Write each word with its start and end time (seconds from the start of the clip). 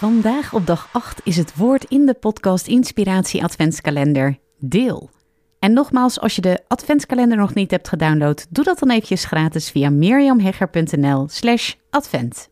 Vandaag 0.00 0.54
op 0.54 0.66
dag 0.66 0.88
8 0.92 1.20
is 1.24 1.36
het 1.36 1.56
woord 1.56 1.84
in 1.84 2.06
de 2.06 2.14
podcast 2.14 2.66
Inspiratie 2.66 3.42
Adventskalender 3.42 4.38
deel. 4.58 5.10
En 5.58 5.72
nogmaals, 5.72 6.20
als 6.20 6.34
je 6.34 6.40
de 6.40 6.60
adventskalender 6.68 7.38
nog 7.38 7.54
niet 7.54 7.70
hebt 7.70 7.88
gedownload, 7.88 8.46
doe 8.50 8.64
dat 8.64 8.78
dan 8.78 8.90
eventjes 8.90 9.24
gratis 9.24 9.70
via 9.70 9.90
mirjamhegger.nl 9.90 11.28
slash 11.28 11.74
advent. 11.90 12.48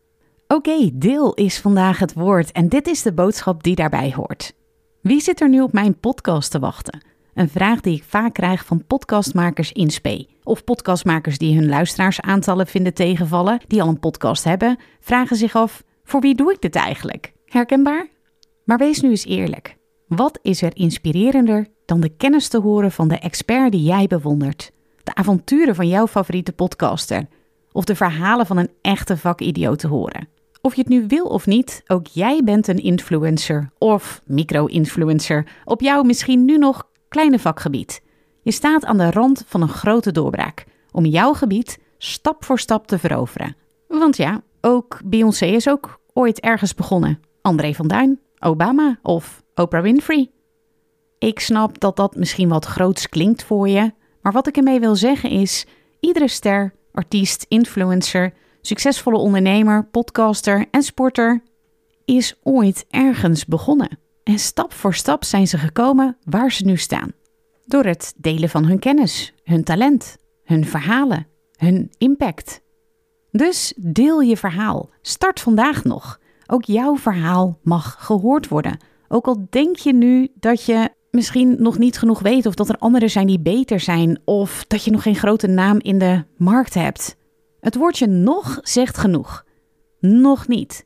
Oké, 0.47 0.89
deel 0.93 1.33
is 1.33 1.59
vandaag 1.59 1.99
het 1.99 2.13
woord 2.13 2.51
en 2.51 2.69
dit 2.69 2.87
is 2.87 3.01
de 3.01 3.13
boodschap 3.13 3.63
die 3.63 3.75
daarbij 3.75 4.13
hoort. 4.15 4.53
Wie 5.01 5.21
zit 5.21 5.41
er 5.41 5.49
nu 5.49 5.61
op 5.61 5.73
mijn 5.73 5.99
podcast 5.99 6.51
te 6.51 6.59
wachten? 6.59 7.05
Een 7.33 7.49
vraag 7.49 7.81
die 7.81 7.95
ik 7.95 8.03
vaak 8.03 8.33
krijg 8.33 8.65
van 8.65 8.85
podcastmakers 8.87 9.71
in 9.71 9.89
spe. 9.89 10.27
Of 10.43 10.63
podcastmakers 10.63 11.37
die 11.37 11.55
hun 11.55 11.69
luisteraarsaantallen 11.69 12.67
vinden 12.67 12.93
tegenvallen, 12.93 13.61
die 13.67 13.81
al 13.81 13.87
een 13.87 13.99
podcast 13.99 14.43
hebben, 14.43 14.77
vragen 14.99 15.35
zich 15.35 15.55
af: 15.55 15.83
voor 16.03 16.21
wie 16.21 16.35
doe 16.35 16.53
ik 16.53 16.61
dit 16.61 16.75
eigenlijk? 16.75 17.37
Herkenbaar? 17.49 18.07
Maar 18.63 18.77
wees 18.77 19.01
nu 19.01 19.09
eens 19.09 19.25
eerlijk. 19.25 19.77
Wat 20.07 20.39
is 20.41 20.61
er 20.61 20.75
inspirerender 20.75 21.67
dan 21.85 21.99
de 21.99 22.09
kennis 22.09 22.47
te 22.47 22.59
horen 22.59 22.91
van 22.91 23.07
de 23.07 23.19
expert 23.19 23.71
die 23.71 23.83
jij 23.83 24.07
bewondert? 24.07 24.71
De 25.03 25.15
avonturen 25.15 25.75
van 25.75 25.87
jouw 25.87 26.07
favoriete 26.07 26.51
podcaster? 26.51 27.27
Of 27.71 27.83
de 27.83 27.95
verhalen 27.95 28.45
van 28.45 28.57
een 28.57 28.69
echte 28.81 29.17
vakidioot 29.17 29.79
te 29.79 29.87
horen? 29.87 30.27
Of 30.61 30.75
je 30.75 30.81
het 30.81 30.89
nu 30.89 31.05
wil 31.07 31.25
of 31.25 31.45
niet, 31.45 31.83
ook 31.87 32.07
jij 32.07 32.41
bent 32.43 32.67
een 32.67 32.83
influencer 32.83 33.69
of 33.77 34.21
micro-influencer 34.25 35.47
op 35.65 35.81
jouw 35.81 36.03
misschien 36.03 36.45
nu 36.45 36.57
nog 36.57 36.87
kleine 37.07 37.39
vakgebied. 37.39 38.01
Je 38.41 38.51
staat 38.51 38.85
aan 38.85 38.97
de 38.97 39.11
rand 39.11 39.43
van 39.47 39.61
een 39.61 39.69
grote 39.69 40.11
doorbraak 40.11 40.65
om 40.91 41.05
jouw 41.05 41.33
gebied 41.33 41.79
stap 41.97 42.45
voor 42.45 42.59
stap 42.59 42.87
te 42.87 42.99
veroveren. 42.99 43.55
Want 43.87 44.17
ja, 44.17 44.41
ook 44.61 45.01
Beyoncé 45.05 45.45
is 45.45 45.69
ook 45.69 45.99
ooit 46.13 46.39
ergens 46.39 46.75
begonnen. 46.75 47.19
André 47.41 47.73
van 47.73 47.87
Duin, 47.87 48.19
Obama 48.39 48.99
of 49.01 49.43
Oprah 49.55 49.81
Winfrey. 49.81 50.31
Ik 51.17 51.39
snap 51.39 51.79
dat 51.79 51.95
dat 51.95 52.15
misschien 52.15 52.49
wat 52.49 52.65
groots 52.65 53.09
klinkt 53.09 53.43
voor 53.43 53.69
je, 53.69 53.93
maar 54.21 54.31
wat 54.31 54.47
ik 54.47 54.57
ermee 54.57 54.79
wil 54.79 54.95
zeggen 54.95 55.29
is: 55.29 55.65
iedere 55.99 56.27
ster, 56.27 56.73
artiest, 56.91 57.45
influencer, 57.47 58.33
succesvolle 58.61 59.17
ondernemer, 59.17 59.85
podcaster 59.85 60.65
en 60.71 60.83
sporter 60.83 61.43
is 62.05 62.39
ooit 62.43 62.85
ergens 62.89 63.45
begonnen. 63.45 63.99
En 64.23 64.39
stap 64.39 64.73
voor 64.73 64.93
stap 64.93 65.23
zijn 65.23 65.47
ze 65.47 65.57
gekomen 65.57 66.17
waar 66.23 66.51
ze 66.51 66.65
nu 66.65 66.77
staan. 66.77 67.11
Door 67.65 67.85
het 67.85 68.13
delen 68.17 68.49
van 68.49 68.65
hun 68.65 68.79
kennis, 68.79 69.33
hun 69.43 69.63
talent, 69.63 70.17
hun 70.43 70.65
verhalen, 70.65 71.27
hun 71.55 71.91
impact. 71.97 72.61
Dus 73.31 73.73
deel 73.77 74.21
je 74.21 74.37
verhaal. 74.37 74.89
Start 75.01 75.39
vandaag 75.39 75.83
nog. 75.83 76.19
Ook 76.51 76.63
jouw 76.63 76.97
verhaal 76.97 77.59
mag 77.63 77.95
gehoord 77.99 78.47
worden. 78.47 78.77
Ook 79.07 79.27
al 79.27 79.47
denk 79.49 79.75
je 79.75 79.93
nu 79.93 80.27
dat 80.35 80.65
je 80.65 80.89
misschien 81.11 81.55
nog 81.59 81.77
niet 81.77 81.97
genoeg 81.97 82.19
weet 82.19 82.45
of 82.45 82.53
dat 82.53 82.69
er 82.69 82.77
anderen 82.77 83.09
zijn 83.09 83.27
die 83.27 83.39
beter 83.39 83.79
zijn 83.79 84.19
of 84.25 84.65
dat 84.67 84.83
je 84.83 84.91
nog 84.91 85.01
geen 85.01 85.15
grote 85.15 85.47
naam 85.47 85.79
in 85.79 85.99
de 85.99 86.23
markt 86.37 86.73
hebt. 86.73 87.15
Het 87.59 87.75
woordje 87.75 88.07
nog 88.07 88.59
zegt 88.61 88.97
genoeg. 88.97 89.45
Nog 89.99 90.47
niet. 90.47 90.85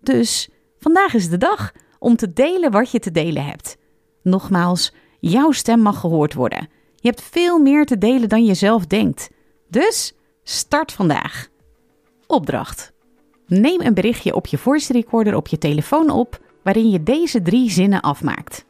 Dus 0.00 0.48
vandaag 0.78 1.14
is 1.14 1.28
de 1.28 1.38
dag 1.38 1.72
om 1.98 2.16
te 2.16 2.32
delen 2.32 2.70
wat 2.70 2.90
je 2.90 2.98
te 2.98 3.10
delen 3.10 3.44
hebt. 3.44 3.76
Nogmaals, 4.22 4.92
jouw 5.20 5.50
stem 5.50 5.80
mag 5.80 6.00
gehoord 6.00 6.34
worden. 6.34 6.68
Je 6.94 7.08
hebt 7.08 7.22
veel 7.22 7.58
meer 7.58 7.84
te 7.84 7.98
delen 7.98 8.28
dan 8.28 8.44
je 8.44 8.54
zelf 8.54 8.86
denkt. 8.86 9.30
Dus 9.68 10.14
start 10.42 10.92
vandaag. 10.92 11.48
Opdracht. 12.26 12.94
Neem 13.46 13.80
een 13.80 13.94
berichtje 13.94 14.34
op 14.34 14.46
je 14.46 14.58
voice 14.58 14.92
recorder 14.92 15.36
op 15.36 15.46
je 15.46 15.58
telefoon 15.58 16.10
op 16.10 16.40
waarin 16.62 16.90
je 16.90 17.02
deze 17.02 17.42
drie 17.42 17.70
zinnen 17.70 18.00
afmaakt. 18.00 18.64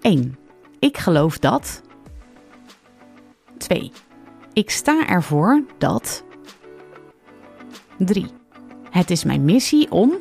1. 0.00 0.38
Ik 0.78 0.96
geloof 0.96 1.38
dat. 1.38 1.82
2. 3.56 3.92
Ik 4.52 4.70
sta 4.70 5.06
ervoor 5.06 5.62
dat. 5.78 6.24
3. 7.98 8.26
Het 8.90 9.10
is 9.10 9.24
mijn 9.24 9.44
missie 9.44 9.90
om. 9.90 10.12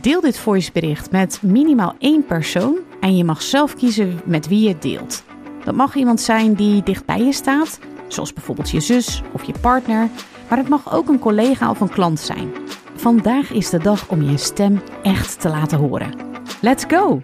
Deel 0.00 0.20
dit 0.20 0.38
voicebericht 0.38 1.10
met 1.10 1.42
minimaal 1.42 1.94
één 1.98 2.26
persoon 2.26 2.78
en 3.00 3.16
je 3.16 3.24
mag 3.24 3.42
zelf 3.42 3.74
kiezen 3.74 4.20
met 4.24 4.48
wie 4.48 4.60
je 4.60 4.68
het 4.68 4.82
deelt. 4.82 5.22
Dat 5.64 5.74
mag 5.74 5.94
iemand 5.94 6.20
zijn 6.20 6.54
die 6.54 6.82
dicht 6.82 7.04
bij 7.04 7.22
je 7.22 7.32
staat, 7.32 7.78
zoals 8.08 8.32
bijvoorbeeld 8.32 8.70
je 8.70 8.80
zus 8.80 9.22
of 9.32 9.44
je 9.44 9.54
partner, 9.60 10.08
maar 10.50 10.58
het 10.58 10.68
mag 10.68 10.92
ook 10.92 11.08
een 11.08 11.18
collega 11.18 11.70
of 11.70 11.80
een 11.80 11.88
klant 11.88 12.20
zijn. 12.20 12.52
Vandaag 12.94 13.52
is 13.52 13.70
de 13.70 13.78
dag 13.78 14.08
om 14.08 14.22
je 14.22 14.36
stem 14.36 14.82
echt 15.02 15.40
te 15.40 15.48
laten 15.48 15.78
horen. 15.78 16.14
Let's 16.60 16.84
go! 16.88 17.22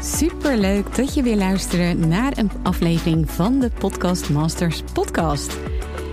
Super 0.00 0.56
leuk 0.56 0.96
dat 0.96 1.14
je 1.14 1.22
weer 1.22 1.36
luistert 1.36 2.06
naar 2.06 2.32
een 2.38 2.50
aflevering 2.62 3.30
van 3.30 3.58
de 3.58 3.70
Podcast 3.78 4.30
Masters 4.30 4.82
podcast. 4.92 5.71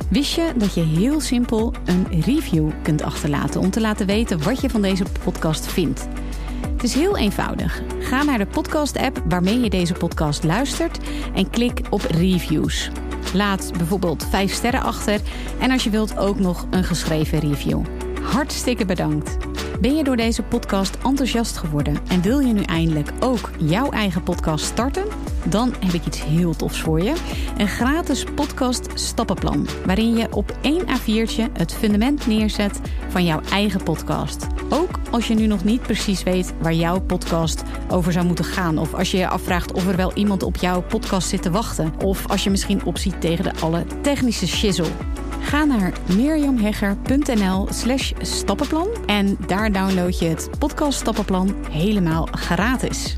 Wist 0.09 0.35
je 0.35 0.51
dat 0.55 0.73
je 0.73 0.81
heel 0.81 1.19
simpel 1.19 1.73
een 1.85 2.21
review 2.21 2.69
kunt 2.81 3.01
achterlaten 3.01 3.61
om 3.61 3.69
te 3.69 3.81
laten 3.81 4.05
weten 4.05 4.43
wat 4.43 4.61
je 4.61 4.69
van 4.69 4.81
deze 4.81 5.03
podcast 5.23 5.65
vindt? 5.65 6.07
Het 6.71 6.83
is 6.83 6.93
heel 6.93 7.17
eenvoudig. 7.17 7.81
Ga 7.99 8.23
naar 8.23 8.37
de 8.37 8.45
podcast-app 8.45 9.23
waarmee 9.27 9.59
je 9.59 9.69
deze 9.69 9.93
podcast 9.93 10.43
luistert 10.43 10.99
en 11.33 11.49
klik 11.49 11.81
op 11.89 12.01
reviews. 12.01 12.89
Laat 13.33 13.71
bijvoorbeeld 13.77 14.25
5 14.29 14.51
sterren 14.51 14.81
achter 14.81 15.21
en 15.59 15.71
als 15.71 15.83
je 15.83 15.89
wilt 15.89 16.17
ook 16.17 16.39
nog 16.39 16.67
een 16.69 16.83
geschreven 16.83 17.39
review. 17.39 17.81
Hartstikke 18.21 18.85
bedankt. 18.85 19.37
Ben 19.81 19.95
je 19.95 20.03
door 20.03 20.17
deze 20.17 20.43
podcast 20.43 20.97
enthousiast 21.03 21.57
geworden 21.57 21.97
en 22.07 22.21
wil 22.21 22.39
je 22.39 22.53
nu 22.53 22.61
eindelijk 22.61 23.11
ook 23.19 23.49
jouw 23.57 23.91
eigen 23.91 24.23
podcast 24.23 24.65
starten? 24.65 25.03
Dan 25.45 25.73
heb 25.79 25.93
ik 25.93 26.05
iets 26.05 26.23
heel 26.23 26.55
tofs 26.55 26.81
voor 26.81 27.01
je. 27.01 27.13
Een 27.57 27.67
gratis 27.67 28.23
podcast 28.35 28.87
stappenplan. 28.93 29.67
Waarin 29.85 30.17
je 30.17 30.27
op 30.35 30.57
één 30.61 30.81
A4'tje 30.81 31.51
het 31.53 31.73
fundament 31.73 32.27
neerzet 32.27 32.79
van 33.07 33.25
jouw 33.25 33.41
eigen 33.51 33.83
podcast. 33.83 34.47
Ook 34.69 34.99
als 35.11 35.27
je 35.27 35.33
nu 35.33 35.45
nog 35.45 35.63
niet 35.63 35.81
precies 35.81 36.23
weet 36.23 36.53
waar 36.61 36.73
jouw 36.73 37.01
podcast 37.01 37.63
over 37.89 38.11
zou 38.11 38.25
moeten 38.25 38.45
gaan. 38.45 38.77
Of 38.77 38.93
als 38.93 39.11
je 39.11 39.17
je 39.17 39.27
afvraagt 39.27 39.73
of 39.73 39.87
er 39.87 39.95
wel 39.95 40.13
iemand 40.13 40.43
op 40.43 40.55
jouw 40.55 40.81
podcast 40.81 41.27
zit 41.27 41.41
te 41.41 41.51
wachten. 41.51 41.93
Of 42.03 42.27
als 42.27 42.43
je 42.43 42.49
misschien 42.49 42.85
opziet 42.85 43.21
tegen 43.21 43.43
de 43.43 43.53
alle 43.59 43.85
technische 44.01 44.47
shizzle. 44.47 44.91
Ga 45.41 45.63
naar 45.63 45.93
mirjamhegger.nl 46.15 47.67
slash 47.69 48.11
stappenplan 48.21 48.87
en 49.05 49.37
daar 49.47 49.71
download 49.71 50.19
je 50.19 50.25
het 50.25 50.49
podcast 50.59 50.99
stappenplan 50.99 51.55
helemaal 51.69 52.27
gratis. 52.31 53.17